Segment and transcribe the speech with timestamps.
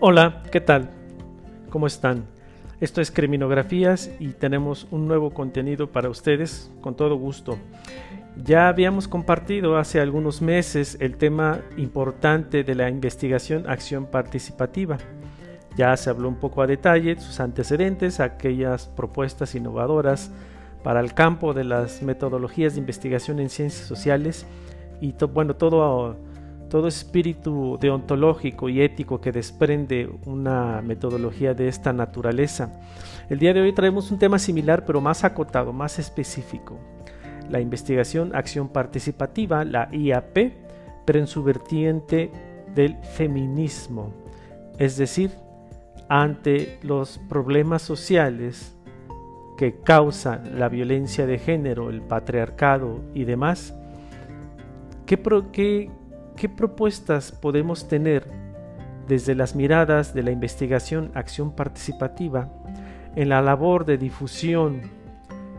[0.00, 0.90] Hola, ¿qué tal?
[1.70, 2.24] ¿Cómo están?
[2.80, 7.58] Esto es Criminografías y tenemos un nuevo contenido para ustedes con todo gusto.
[8.36, 14.98] Ya habíamos compartido hace algunos meses el tema importante de la investigación acción participativa.
[15.76, 20.30] Ya se habló un poco a detalle sus antecedentes, aquellas propuestas innovadoras
[20.84, 24.46] para el campo de las metodologías de investigación en ciencias sociales
[25.00, 26.16] y bueno, todo
[26.68, 32.80] todo espíritu deontológico y ético que desprende una metodología de esta naturaleza.
[33.28, 36.78] El día de hoy traemos un tema similar pero más acotado, más específico.
[37.48, 40.52] La investigación acción participativa, la IAP,
[41.04, 42.30] pero en su vertiente
[42.74, 44.12] del feminismo,
[44.78, 45.30] es decir,
[46.08, 48.76] ante los problemas sociales
[49.56, 53.74] que causan la violencia de género, el patriarcado y demás,
[55.06, 55.18] ¿qué,
[56.38, 58.24] ¿qué propuestas podemos tener
[59.08, 62.48] desde las miradas de la investigación acción participativa
[63.16, 64.82] en la labor de difusión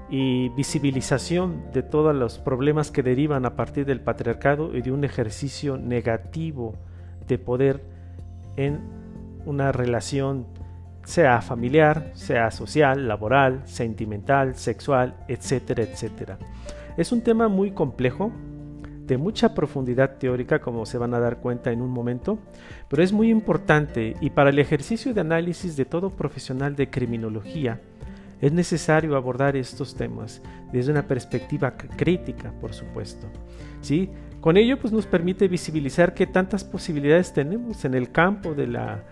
[0.10, 5.04] y visibilización de todos los problemas que derivan a partir del patriarcado y de un
[5.04, 6.76] ejercicio negativo
[7.28, 7.84] de poder
[8.56, 8.80] en
[9.46, 10.48] una relación
[11.04, 16.38] sea familiar, sea social, laboral, sentimental, sexual, etcétera, etcétera.
[16.98, 18.32] Es un tema muy complejo,
[19.10, 22.38] de mucha profundidad teórica, como se van a dar cuenta en un momento,
[22.88, 27.82] pero es muy importante y para el ejercicio de análisis de todo profesional de criminología
[28.40, 33.28] es necesario abordar estos temas desde una perspectiva crítica, por supuesto.
[33.82, 34.12] ¿sí?
[34.42, 39.04] Con ello pues, nos permite visibilizar qué tantas posibilidades tenemos en el campo de la,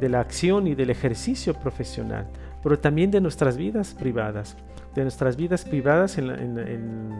[0.00, 2.26] de la acción y del ejercicio profesional,
[2.60, 4.56] pero también de nuestras vidas privadas,
[4.96, 7.12] de nuestras vidas privadas en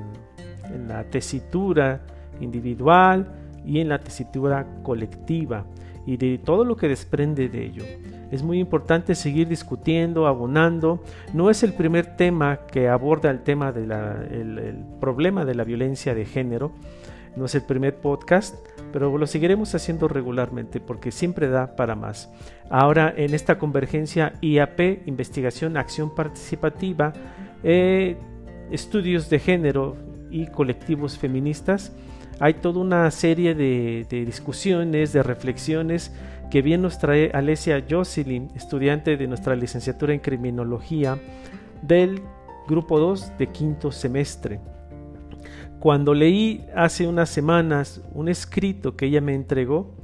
[0.89, 2.05] la tesitura
[2.41, 3.33] individual
[3.65, 5.65] y en la tesitura colectiva
[6.07, 7.85] y de todo lo que desprende de ello.
[8.31, 11.03] Es muy importante seguir discutiendo, abonando.
[11.33, 16.15] No es el primer tema que aborda el tema del el problema de la violencia
[16.15, 16.73] de género.
[17.37, 18.55] No es el primer podcast,
[18.93, 22.31] pero lo seguiremos haciendo regularmente porque siempre da para más.
[22.71, 27.13] Ahora en esta convergencia IAP, investigación, acción participativa,
[27.63, 28.17] eh,
[28.71, 29.97] estudios de género
[30.31, 31.93] y colectivos feministas,
[32.41, 36.13] hay toda una serie de, discusiones, de reflexiones
[36.51, 41.19] que bien nos trae Alesia Jocelyn, estudiante de nuestra licenciatura en criminología
[41.83, 42.23] del
[42.69, 44.61] grupo 2 de quinto semestre.
[45.81, 49.95] Cuando leí hace unas semanas un escrito que ella me entregó,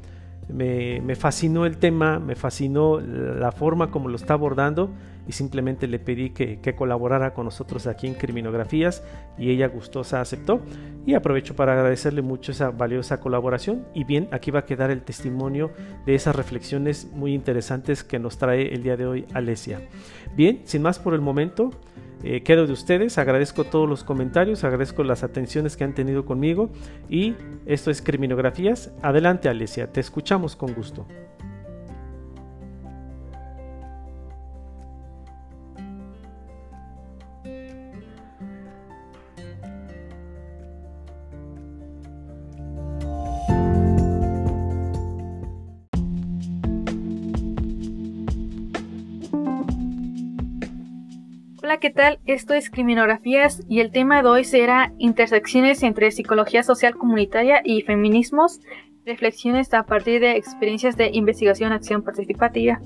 [0.52, 4.90] me, fascinó el tema, me fascinó la forma como lo está abordando
[5.30, 9.04] y simplemente le pedí que, colaborara con nosotros aquí en Criminografías
[9.38, 10.60] y ella gustosa aceptó
[11.06, 15.02] y aprovecho para agradecerle mucho esa valiosa colaboración y bien aquí va a quedar el
[15.02, 15.70] testimonio
[16.04, 19.80] de esas reflexiones muy interesantes que nos trae el día de hoy Alesia.
[20.34, 21.70] Bien, sin más por el momento,
[22.24, 26.70] eh, quedo de ustedes, agradezco todos los comentarios, agradezco las atenciones que han tenido conmigo
[27.08, 27.36] y
[27.66, 28.90] esto es Criminografías.
[29.00, 31.06] Adelante Alesia, te escuchamos con gusto.
[51.80, 52.18] ¿Qué tal?
[52.26, 57.80] Esto es Criminografías y el tema de hoy será intersecciones entre psicología social comunitaria y
[57.80, 58.60] feminismos,
[59.06, 62.80] reflexiones a partir de experiencias de investigación acción participativa.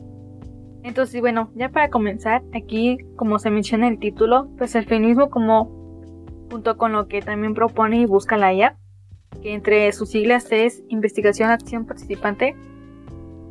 [0.84, 5.28] Entonces, bueno, ya para comenzar, aquí, como se menciona en el título, pues el feminismo
[5.28, 8.78] como junto con lo que también propone y busca la IA,
[9.43, 12.55] que entre sus siglas es investigación acción participante,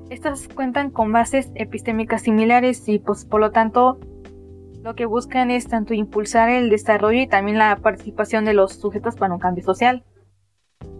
[0.09, 3.99] estas cuentan con bases epistémicas similares y pues por lo tanto
[4.83, 9.15] lo que buscan es tanto impulsar el desarrollo y también la participación de los sujetos
[9.15, 10.03] para un cambio social.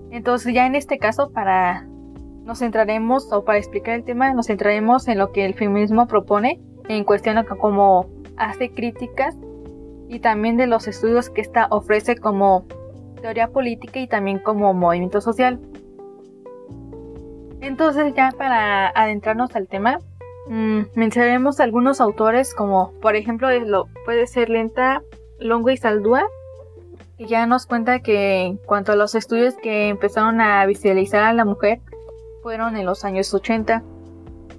[0.09, 1.85] Entonces ya en este caso para
[2.45, 6.61] nos centraremos o para explicar el tema nos centraremos en lo que el feminismo propone
[6.87, 8.07] en cuestión de cómo
[8.37, 9.35] hace críticas
[10.07, 12.65] y también de los estudios que ésta ofrece como
[13.21, 15.59] teoría política y también como movimiento social.
[17.59, 19.99] Entonces ya para adentrarnos al tema,
[20.47, 25.01] Mm, mencionaremos algunos autores como por ejemplo lo, puede ser Lenta
[25.39, 26.25] Longo y Saldúa
[27.17, 31.31] que ya nos cuenta que en cuanto a los estudios que empezaron a visualizar a
[31.31, 31.79] la mujer
[32.41, 33.83] fueron en los años 80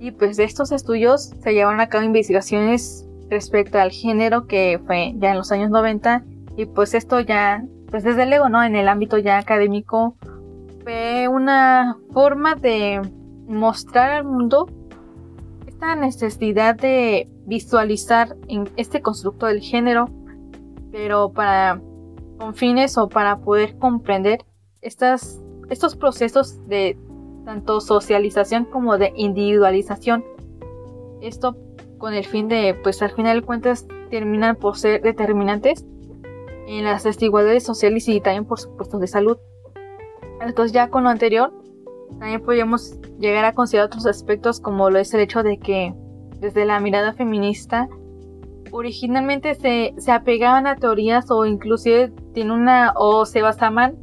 [0.00, 5.12] y pues de estos estudios se llevaron a cabo investigaciones respecto al género que fue
[5.16, 6.24] ya en los años 90
[6.56, 10.16] y pues esto ya pues desde luego no en el ámbito ya académico
[10.82, 13.02] fue una forma de
[13.46, 14.66] mostrar al mundo
[15.84, 20.08] esta necesidad de visualizar en este constructo del género,
[20.90, 21.80] pero para
[22.38, 24.44] con fines o para poder comprender
[24.80, 26.96] estas, estos procesos de
[27.44, 30.24] tanto socialización como de individualización.
[31.20, 31.56] Esto
[31.98, 35.84] con el fin de, pues al final de cuentas, terminan por ser determinantes
[36.66, 39.36] en las desigualdades sociales y también por supuesto de salud.
[40.40, 41.52] Entonces ya con lo anterior,
[42.18, 45.94] también podríamos llegar a considerar otros aspectos como lo es el hecho de que
[46.40, 47.88] desde la mirada feminista
[48.70, 53.96] originalmente se, se apegaban a teorías o inclusive tiene una o se basaban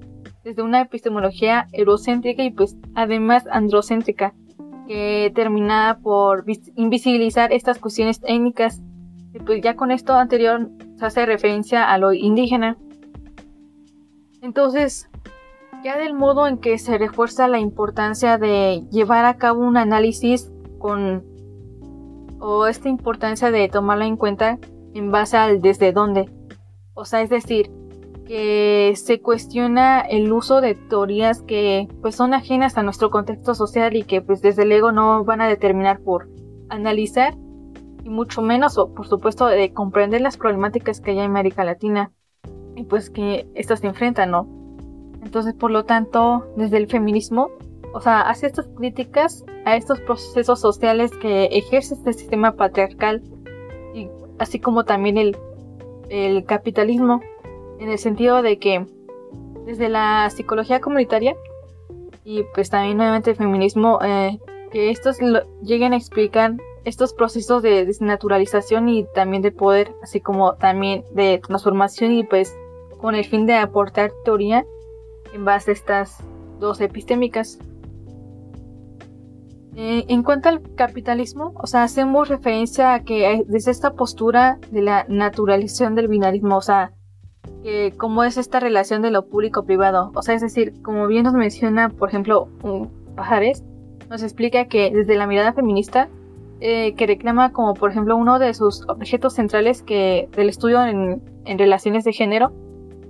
[0.44, 4.33] desde una epistemología eurocéntrica y pues además androcéntrica
[4.88, 6.45] que terminaba por
[6.75, 8.81] invisibilizar estas cuestiones técnicas
[9.33, 12.77] y pues ya con esto anterior se hace referencia a lo indígena.
[14.42, 15.11] Entonces
[15.83, 20.51] ya del modo en que se refuerza la importancia de llevar a cabo un análisis
[20.80, 21.24] con
[22.39, 24.57] o esta importancia de tomarla en cuenta
[24.94, 26.30] en base al desde dónde.
[26.94, 27.72] O sea, es decir,
[28.25, 33.95] que se cuestiona el uso de teorías que pues son ajenas a nuestro contexto social
[33.95, 36.30] y que pues desde luego no van a determinar por
[36.69, 37.36] analizar
[38.04, 42.12] y mucho menos o por supuesto de comprender las problemáticas que hay en América Latina
[42.75, 44.61] y pues que estas se enfrentan, ¿no?
[45.23, 47.50] Entonces, por lo tanto, desde el feminismo,
[47.94, 53.21] o sea, hace estas críticas a estos procesos sociales que ejerce este sistema patriarcal,
[53.94, 54.09] y
[54.39, 55.38] así como también el,
[56.09, 57.21] el capitalismo,
[57.79, 58.85] en el sentido de que
[59.65, 61.35] desde la psicología comunitaria
[62.23, 64.39] y pues también nuevamente el feminismo, eh,
[64.71, 65.18] que estos
[65.63, 66.53] lleguen a explicar
[66.85, 72.57] estos procesos de desnaturalización y también de poder, así como también de transformación y pues
[73.00, 74.65] con el fin de aportar teoría
[75.33, 76.18] en base a estas
[76.60, 77.60] dos epistémicas.
[79.75, 84.81] Eh, en cuanto al capitalismo, o sea, hacemos referencia a que desde esta postura de
[84.81, 86.92] la naturalización del binarismo, o sea,
[87.98, 91.89] cómo es esta relación de lo público-privado, o sea, es decir, como bien nos menciona,
[91.89, 92.50] por ejemplo,
[93.16, 93.63] Pajares,
[94.10, 96.10] nos explica que desde la mirada feminista,
[96.60, 101.22] eh, que reclama como, por ejemplo, uno de sus objetos centrales que del estudio en
[101.45, 102.51] relaciones de género,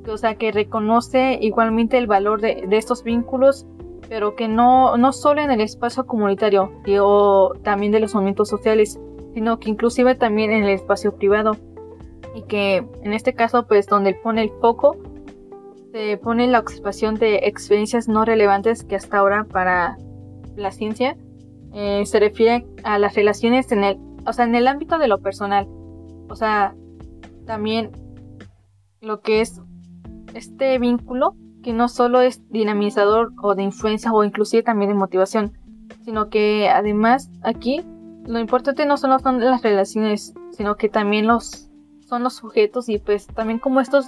[0.07, 3.65] o sea, que reconoce igualmente el valor de, estos vínculos,
[4.09, 6.71] pero que no, no solo en el espacio comunitario
[7.01, 9.00] o también de los movimientos sociales,
[9.33, 11.56] sino que inclusive también en el espacio privado.
[12.33, 14.98] Y que en este caso, pues donde pone el foco,
[15.92, 19.97] se pone la observación de experiencias no relevantes que hasta ahora para
[20.56, 21.18] la ciencia
[21.74, 25.19] eh, se refiere a las relaciones en el, o sea, en el ámbito de lo
[25.19, 25.68] personal.
[26.30, 26.74] O sea,
[27.45, 27.92] también
[29.01, 29.62] lo que es
[30.33, 35.54] este vínculo que no solo es dinamizador o de influencia o inclusive también de motivación,
[36.04, 37.86] sino que además aquí
[38.25, 41.68] lo importante no solo son las relaciones, sino que también los
[42.12, 44.07] son los sujetos y pues también cómo estos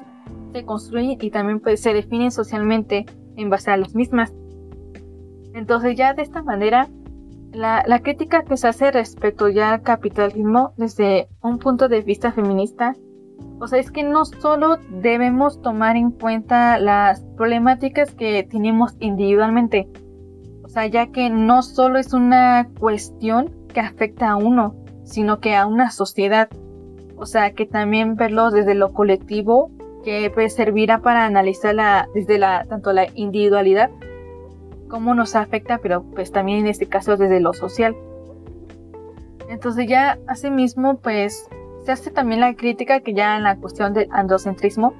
[0.52, 3.06] se construyen y también pues se definen socialmente
[3.38, 4.34] en base a las mismas.
[5.54, 6.90] Entonces ya de esta manera
[7.54, 12.34] la, la crítica que se hace respecto ya al capitalismo desde un punto de vista
[12.34, 12.94] feminista
[13.63, 19.88] o sea, es que no solo debemos tomar en cuenta las problemáticas que tenemos individualmente,
[20.65, 25.55] o sea, ya que no solo es una cuestión que afecta a uno, sino que
[25.55, 26.50] a una sociedad.
[27.15, 29.72] O sea, que también verlo desde lo colectivo,
[30.03, 33.91] que pues servirá para analizarla desde la, tanto la individualidad,
[34.89, 37.96] cómo nos afecta, pero pues también en este caso desde lo social.
[39.48, 41.48] Entonces ya asimismo, pues
[41.84, 44.94] se hace también la crítica que ya en la cuestión del androcentrismo,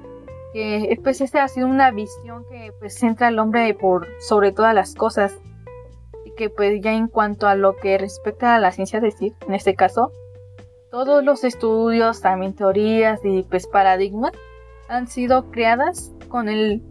[0.52, 4.74] que pues esta ha sido una visión que pues centra al hombre por sobre todas
[4.74, 5.36] las cosas.
[6.24, 9.54] Y que pues ya en cuanto a lo que respecta a la ciencia decir, en
[9.54, 10.12] este caso,
[10.90, 14.32] todos los estudios, también teorías y pues paradigmas
[14.88, 16.82] han sido creadas con el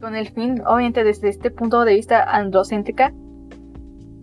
[0.00, 3.14] con el fin, obviamente desde este punto de vista androcéntrica,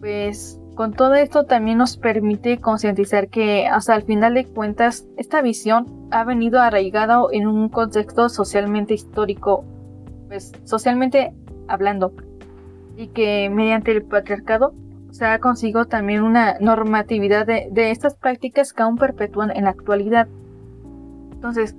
[0.01, 5.41] pues con todo esto también nos permite concientizar que hasta al final de cuentas esta
[5.41, 9.65] visión ha venido arraigada en un contexto socialmente histórico,
[10.29, 11.33] pues socialmente
[11.67, 12.13] hablando,
[12.95, 14.73] y que mediante el patriarcado
[15.11, 19.71] se ha conseguido también una normatividad de, de estas prácticas que aún perpetúan en la
[19.71, 20.29] actualidad.
[21.33, 21.75] Entonces,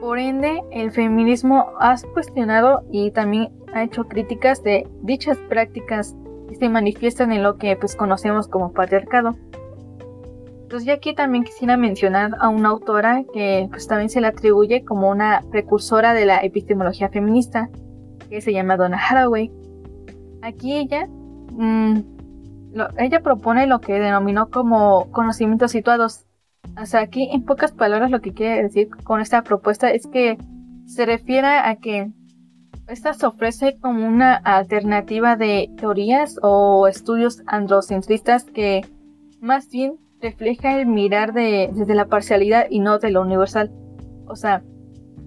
[0.00, 6.14] por ende, el feminismo ha cuestionado y también ha hecho críticas de dichas prácticas
[6.54, 9.34] se manifiestan en lo que pues conocemos como patriarcado.
[10.62, 14.84] Entonces ya aquí también quisiera mencionar a una autora que pues también se le atribuye
[14.84, 17.70] como una precursora de la epistemología feminista,
[18.28, 19.52] que se llama Donna Haraway.
[20.42, 21.08] Aquí ella,
[21.52, 22.00] mm,
[22.98, 26.24] ella propone lo que denominó como conocimientos situados.
[26.80, 30.36] O sea, aquí en pocas palabras lo que quiere decir con esta propuesta es que
[30.86, 32.10] se refiere a que
[32.88, 38.82] esta se ofrece como una alternativa de teorías o estudios androcentristas que
[39.40, 43.70] más bien refleja el mirar de, desde la parcialidad y no de lo universal.
[44.26, 44.62] O sea,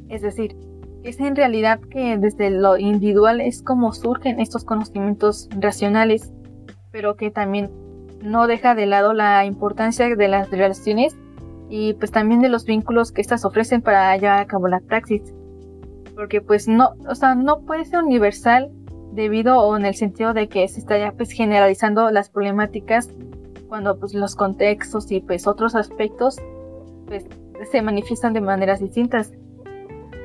[0.08, 0.56] es decir,
[1.04, 6.32] es en realidad que desde lo individual es como surgen estos conocimientos racionales,
[6.92, 7.70] pero que también
[8.22, 11.16] no deja de lado la importancia de las relaciones
[11.70, 15.22] y pues también de los vínculos que éstas ofrecen para llevar a cabo la praxis.
[16.20, 18.70] Porque pues no, o sea, no puede ser universal
[19.14, 23.10] debido o en el sentido de que se está ya pues generalizando las problemáticas
[23.70, 26.36] cuando pues los contextos y pues otros aspectos
[27.08, 27.24] pues
[27.72, 29.32] se manifiestan de maneras distintas.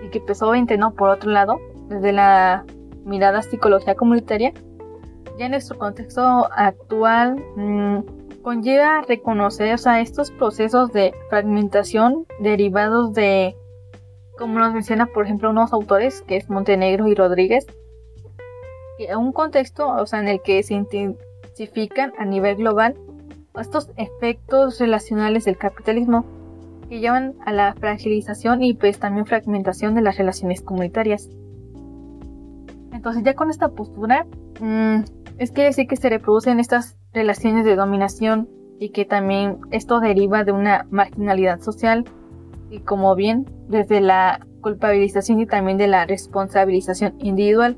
[0.04, 2.64] Y que pues obviamente no por otro lado desde la
[3.04, 4.52] mirada psicología comunitaria
[5.38, 7.98] ya en nuestro contexto actual mmm,
[8.42, 13.54] conlleva reconocer o sea, estos procesos de fragmentación derivados de
[14.38, 17.66] como nos menciona por ejemplo unos autores que es Montenegro y Rodríguez
[18.98, 22.94] que un contexto o sea en el que se intensifican a nivel global
[23.60, 26.24] estos efectos relacionales del capitalismo
[26.88, 31.30] que llevan a la fragilización y pues también fragmentación de las relaciones comunitarias.
[32.92, 34.26] Entonces ya con esta postura
[34.60, 35.00] mmm,
[35.38, 38.48] es que decir que se reproducen estas relaciones de dominación
[38.78, 42.04] y que también esto deriva de una marginalidad social
[42.74, 47.76] y como bien desde la culpabilización y también de la responsabilización individual.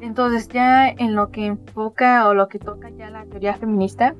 [0.00, 4.14] Entonces ya en lo que enfoca o lo que toca ya la teoría feminista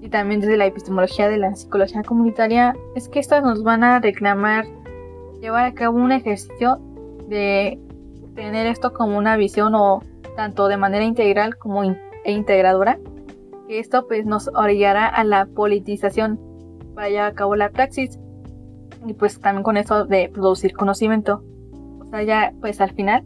[0.00, 4.00] y también desde la epistemología de la psicología comunitaria es que estas nos van a
[4.00, 4.66] reclamar
[5.40, 6.78] llevar a cabo un ejercicio
[7.28, 7.78] de
[8.34, 10.02] tener esto como una visión o
[10.36, 12.98] tanto de manera integral como in e integradora
[13.66, 16.51] que esto pues nos orillará a la politización
[17.08, 18.18] llevar a cabo la praxis
[19.06, 21.42] y pues también con eso de producir conocimiento
[22.00, 23.24] o sea ya pues al final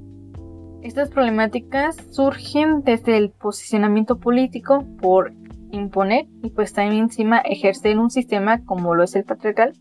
[0.82, 5.32] estas problemáticas surgen desde el posicionamiento político por
[5.72, 9.72] imponer y pues también encima ejercer un sistema como lo es el patriarcal,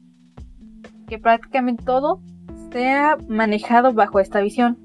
[1.07, 2.21] que prácticamente todo
[2.71, 4.77] sea manejado bajo esta visión.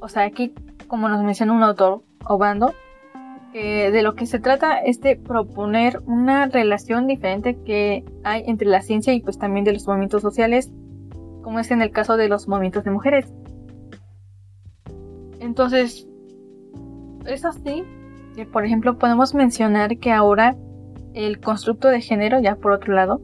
[0.00, 0.52] O sea, aquí,
[0.86, 2.74] como nos menciona un autor, Obando,
[3.52, 8.82] de lo que se trata es de proponer una relación diferente que hay entre la
[8.82, 10.70] ciencia y pues también de los movimientos sociales,
[11.42, 13.32] como es en el caso de los movimientos de mujeres.
[15.40, 16.06] Entonces,
[17.26, 17.84] es así
[18.36, 20.56] que, por ejemplo, podemos mencionar que ahora
[21.14, 23.20] el constructo de género, ya por otro lado,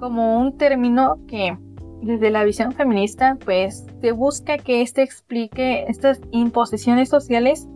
[0.00, 1.56] como un término que
[2.02, 7.66] desde la visión feminista, pues se busca que éste explique estas imposiciones sociales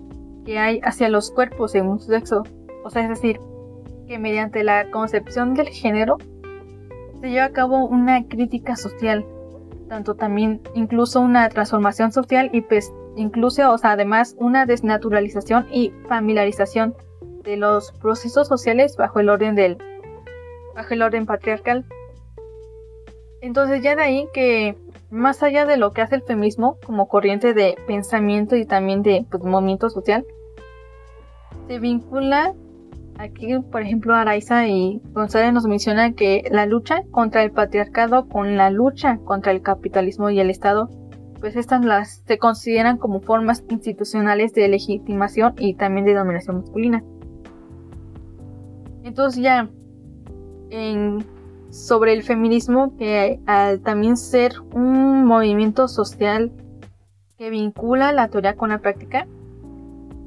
[0.49, 2.43] que hay hacia los cuerpos según su sexo.
[2.83, 3.39] O sea, es decir,
[4.07, 6.17] que mediante la concepción del género
[7.21, 9.27] se lleva a cabo una crítica social,
[9.91, 15.93] tanto también incluso una transformación social y pues incluso, o sea, además una desnaturalización y
[16.09, 16.95] familiarización
[17.45, 19.77] de los procesos sociales bajo el orden del
[20.75, 21.85] bajo el orden patriarcal.
[23.43, 24.79] Entonces ya de ahí que
[25.11, 29.27] más allá de lo que hace el feminismo como corriente de pensamiento y también de
[29.31, 30.25] pues, movimiento social,
[31.69, 32.55] se vincula
[33.19, 38.57] aquí, por ejemplo, Araiza y González nos menciona que la lucha contra el patriarcado con
[38.57, 40.89] la lucha contra el capitalismo y el Estado
[41.41, 47.05] pues estas las se consideran como formas institucionales de legitimación y también de dominación masculina.
[49.05, 49.69] Entonces ya
[50.71, 51.25] en,
[51.71, 56.51] sobre el feminismo que al también ser un movimiento social
[57.37, 59.29] que vincula la teoría con la práctica,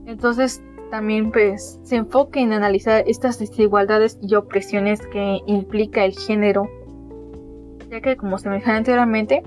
[0.05, 6.69] entonces también pues se enfoca en analizar estas desigualdades y opresiones que implica el género,
[7.89, 9.41] ya que como se mencionó anteriormente,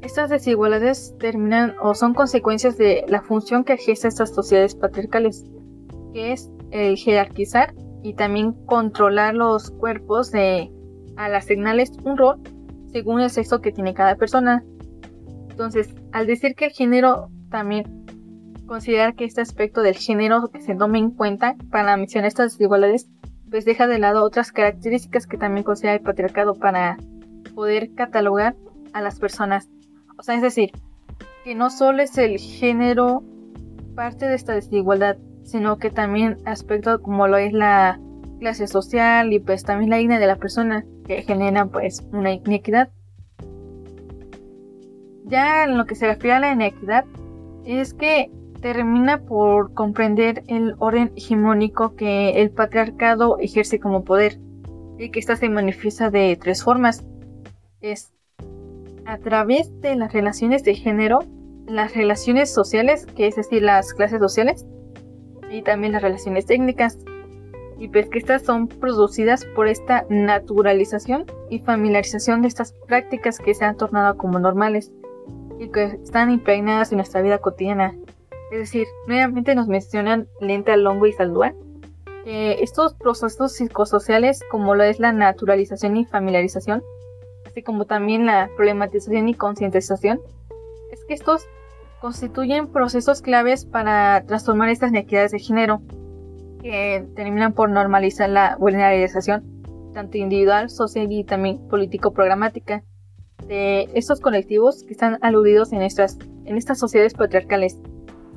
[0.00, 5.44] estas desigualdades terminan o son consecuencias de la función que ejercen estas sociedades patriarcales,
[6.12, 10.72] que es el jerarquizar y también controlar los cuerpos de,
[11.16, 12.40] al asignarles un rol
[12.92, 14.64] según el sexo que tiene cada persona.
[15.50, 18.05] Entonces, al decir que el género también
[18.66, 23.08] considerar que este aspecto del género que se tome en cuenta para mencionar estas desigualdades,
[23.50, 26.98] pues deja de lado otras características que también considera el patriarcado para
[27.54, 28.56] poder catalogar
[28.92, 29.68] a las personas.
[30.18, 30.72] O sea, es decir,
[31.44, 33.22] que no solo es el género
[33.94, 38.00] parte de esta desigualdad, sino que también aspectos como lo es la
[38.40, 42.90] clase social y pues también la dignidad de la persona que genera pues una inequidad.
[45.24, 47.04] Ya en lo que se refiere a la inequidad
[47.64, 48.30] es que
[48.66, 54.40] termina por comprender el orden hegemónico que el patriarcado ejerce como poder
[54.98, 57.04] y que ésta se manifiesta de tres formas.
[57.80, 58.12] Es
[59.04, 61.20] a través de las relaciones de género,
[61.68, 64.66] las relaciones sociales, que es decir, las clases sociales,
[65.48, 66.98] y también las relaciones técnicas.
[67.78, 73.54] Y pues que estas son producidas por esta naturalización y familiarización de estas prácticas que
[73.54, 74.90] se han tornado como normales
[75.60, 77.94] y que están impregnadas en nuestra vida cotidiana.
[78.50, 81.54] Es decir, nuevamente nos mencionan Lenta, Longo y Saldúa
[82.26, 86.82] que estos procesos psicosociales, como lo es la naturalización y familiarización,
[87.46, 90.20] así como también la problematización y concientización,
[90.90, 91.46] es que estos
[92.00, 95.82] constituyen procesos claves para transformar estas inequidades de género,
[96.60, 99.44] que terminan por normalizar la vulnerabilización,
[99.94, 102.82] tanto individual, social y también político-programática,
[103.46, 107.78] de estos colectivos que están aludidos en estas, en estas sociedades patriarcales,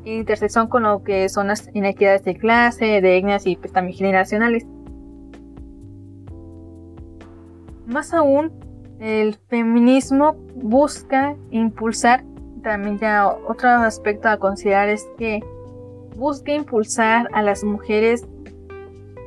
[0.06, 4.65] intersección con lo que son las inequidades de clase, de etnias y pues, también generacionales.
[7.86, 8.51] Más aún,
[9.00, 12.24] el feminismo busca impulsar,
[12.62, 15.41] también ya otro aspecto a considerar es que
[16.15, 18.25] busca impulsar a las mujeres,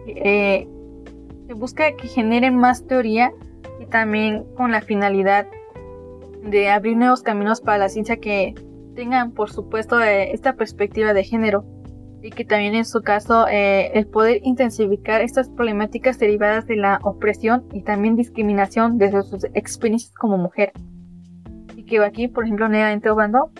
[0.06, 0.68] eh,
[1.48, 3.32] que busca que generen más teoría
[3.80, 5.48] y también con la finalidad
[6.42, 8.54] de abrir nuevos caminos para la ciencia que
[8.94, 11.64] tengan, por supuesto, eh, esta perspectiva de género
[12.22, 17.00] y que también en su caso eh, el poder intensificar estas problemáticas derivadas de la
[17.02, 20.72] opresión y también discriminación desde sus experiencias como mujer.
[21.76, 23.50] Y que aquí, por ejemplo, nuevamente hablando,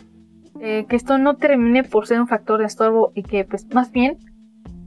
[0.60, 3.90] eh, que esto no termine por ser un factor de estorbo y que pues más
[3.90, 4.18] bien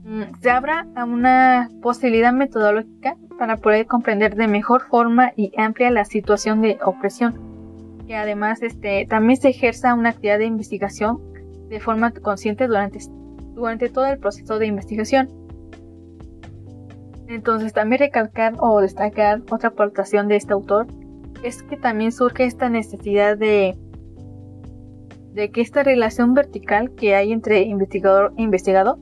[0.04, 5.90] mm, se abra a una posibilidad metodológica para poder comprender de mejor forma y amplia
[5.90, 7.55] la situación de opresión
[8.06, 11.20] que además este, también se ejerza una actividad de investigación
[11.68, 13.00] de forma consciente durante,
[13.54, 15.28] durante todo el proceso de investigación.
[17.28, 20.86] Entonces también recalcar o destacar otra aportación de este autor
[21.42, 23.76] es que también surge esta necesidad de,
[25.32, 28.98] de que esta relación vertical que hay entre investigador e investigado,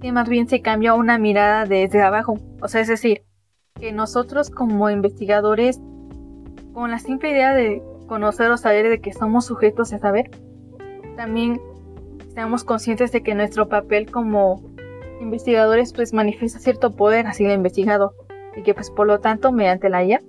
[0.00, 2.38] que más bien se cambia una mirada desde abajo.
[2.60, 3.22] O sea, es decir,
[3.74, 5.80] que nosotros como investigadores,
[6.74, 10.30] con la simple idea de conocer o saber de que somos sujetos a saber,
[11.16, 11.60] también
[12.34, 14.62] seamos conscientes de que nuestro papel como
[15.20, 18.14] investigadores pues manifiesta cierto poder así lo investigado
[18.56, 20.20] y que pues por lo tanto mediante la IA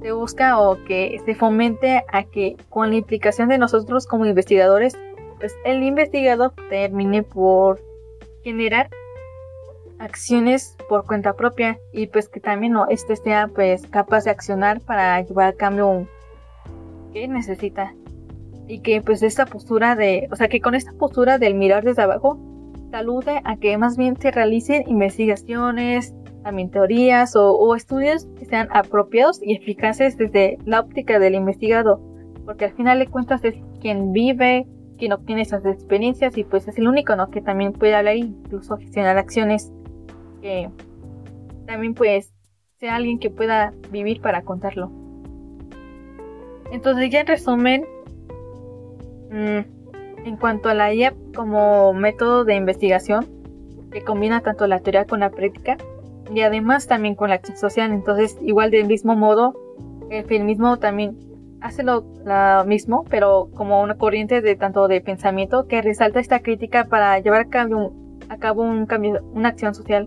[0.00, 4.96] se busca o que se fomente a que con la implicación de nosotros como investigadores
[5.38, 7.80] pues el investigador termine por
[8.42, 8.88] generar
[9.98, 14.80] acciones por cuenta propia y pues que también no este sea pues capaz de accionar
[14.80, 16.08] para llevar a cambio
[17.12, 17.94] que necesita.
[18.68, 22.02] Y que pues esta postura de, o sea, que con esta postura del mirar desde
[22.02, 22.38] abajo,
[22.90, 29.40] salude a que más bien se realicen investigaciones, también teorías o, estudios que sean apropiados
[29.42, 32.00] y eficaces desde la óptica del investigado.
[32.44, 34.66] Porque al final de cuentas es quien vive,
[34.98, 37.30] quien obtiene esas experiencias y pues es el único ¿no?
[37.30, 39.72] que también puede hablar e incluso gestionar acciones
[40.40, 40.68] que
[41.66, 42.32] también pues
[42.78, 45.01] sea alguien que pueda vivir para contarlo.
[46.72, 47.84] Entonces ya en resumen,
[49.30, 53.26] mm, en cuanto a la IA como método de investigación,
[53.90, 55.76] que combina tanto la teoría con la práctica
[56.34, 59.54] y además también con la acción social, entonces igual del mismo modo,
[60.10, 61.18] el feminismo también
[61.60, 62.04] hace lo,
[62.66, 67.42] mismo, pero como una corriente de tanto de pensamiento que resalta esta crítica para llevar
[67.42, 67.92] a cabo,
[68.30, 70.06] a cabo un cambio, una acción social.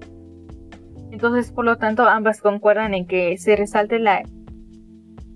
[1.12, 4.24] Entonces, por lo tanto, ambas concuerdan en que se resalte la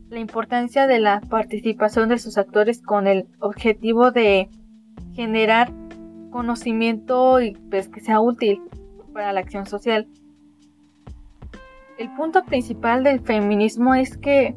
[0.09, 4.49] la importancia de la participación de sus actores con el objetivo de
[5.13, 5.71] generar
[6.31, 8.61] conocimiento y pues que sea útil
[9.13, 10.07] para la acción social.
[11.97, 14.55] El punto principal del feminismo es que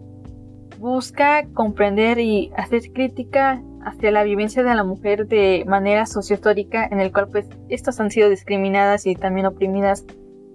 [0.79, 7.01] busca comprender y hacer crítica hacia la vivencia de la mujer de manera sociohistórica en
[7.01, 10.07] el cual pues estas han sido discriminadas y también oprimidas.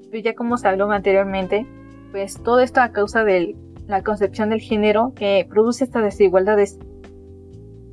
[0.10, 1.67] Pues ya como se habló anteriormente,
[2.12, 3.57] pues todo esto a causa del
[3.88, 6.78] la concepción del género que produce estas desigualdades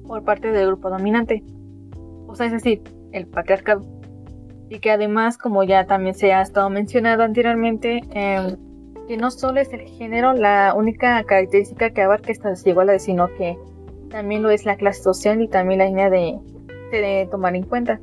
[0.06, 1.42] por parte del grupo dominante,
[2.26, 3.82] o sea, es decir, el patriarcado.
[4.68, 8.56] Y que además, como ya también se ha estado mencionado anteriormente, em,
[9.06, 13.56] que no solo es el género la única característica que abarca estas desigualdades, sino que
[14.10, 16.38] también lo es la clase social y también la línea de,
[16.90, 18.00] de tomar en cuenta.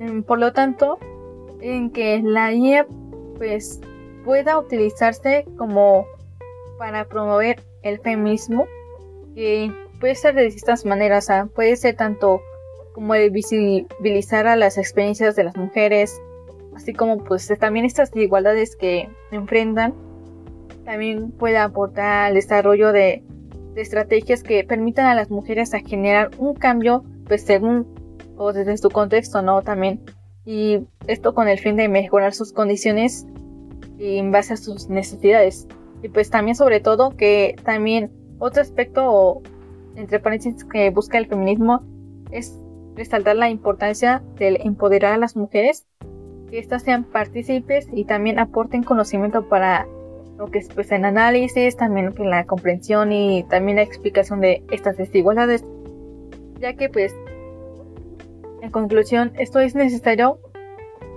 [0.00, 0.98] Em, por lo tanto,
[1.60, 2.86] en que la IEP
[3.36, 3.80] pues
[4.24, 6.04] pueda utilizarse como
[6.78, 8.66] para promover el feminismo,
[9.34, 12.40] que puede ser de distintas maneras, puede ser tanto
[12.94, 16.20] como el visibilizar a las experiencias de las mujeres,
[16.74, 19.94] así como pues también estas desigualdades que enfrentan,
[20.84, 23.22] también puede aportar al desarrollo de,
[23.76, 27.86] estrategias que permitan a las mujeres generar un cambio pues según
[28.36, 29.62] o desde su contexto, ¿no?
[29.62, 30.00] También.
[30.44, 33.24] Y esto con el fin de mejorar sus condiciones
[33.98, 35.68] en base a sus necesidades.
[36.02, 39.42] Y pues también sobre todo que también otro aspecto,
[39.96, 41.82] entre paréntesis, que busca el feminismo
[42.30, 42.56] es
[42.94, 45.86] resaltar la importancia del empoderar a las mujeres,
[46.50, 49.86] que éstas sean partícipes y también aporten conocimiento para
[50.38, 54.64] lo que es pues, en análisis, también en la comprensión y también la explicación de
[54.70, 55.64] estas desigualdades,
[56.60, 57.14] ya que pues
[58.62, 60.38] en conclusión esto es necesario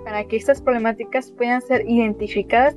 [0.04, 2.76] para que estas problemáticas puedan ser identificadas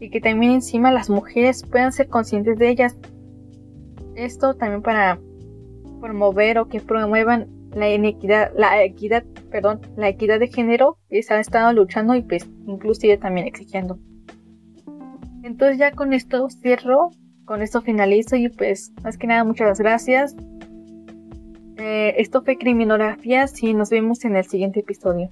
[0.00, 2.96] y que también encima las mujeres puedan ser conscientes de ellas.
[4.14, 5.18] Esto también para
[6.00, 11.34] promover o que promuevan la inequidad, la equidad, perdón, la equidad de género que se
[11.34, 13.98] ha estado luchando y pues inclusive también exigiendo.
[15.42, 17.10] Entonces ya con esto cierro,
[17.44, 20.36] con esto finalizo y pues más que nada muchas gracias.
[21.76, 25.30] Eh, esto fue Criminografías y nos vemos en el siguiente episodio.